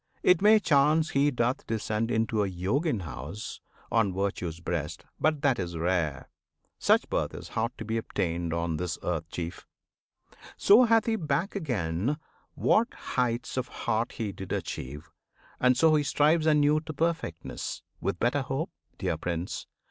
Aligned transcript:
It 0.23 0.41
may 0.41 0.57
chance 0.59 1.11
He 1.11 1.29
doth 1.29 1.67
descend 1.67 2.09
into 2.09 2.41
a 2.41 2.49
Yogin 2.49 3.01
house 3.01 3.61
On 3.91 4.11
Virtue's 4.15 4.59
breast; 4.59 5.05
but 5.19 5.43
that 5.43 5.59
is 5.59 5.77
rare! 5.77 6.27
Such 6.79 7.07
birth 7.07 7.35
Is 7.35 7.49
hard 7.49 7.77
to 7.77 7.85
be 7.85 7.97
obtained 7.97 8.51
on 8.51 8.77
this 8.77 8.97
earth, 9.03 9.29
Chief! 9.29 9.67
So 10.57 10.85
hath 10.85 11.05
he 11.05 11.17
back 11.17 11.55
again 11.55 12.17
what 12.55 12.91
heights 12.95 13.57
of 13.57 13.67
heart 13.67 14.13
He 14.13 14.31
did 14.31 14.51
achieve, 14.51 15.11
and 15.59 15.77
so 15.77 15.93
he 15.93 16.01
strives 16.01 16.47
anew 16.47 16.79
To 16.79 16.93
perfectness, 16.93 17.83
with 17.99 18.17
better 18.17 18.41
hope, 18.41 18.71
dear 18.97 19.17
Prince! 19.17 19.67